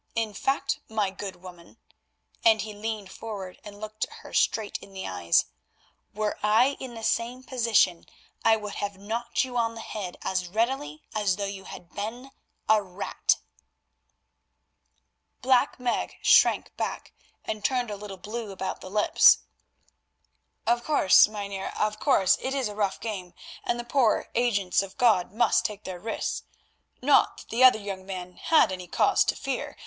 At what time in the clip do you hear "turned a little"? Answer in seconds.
17.63-18.17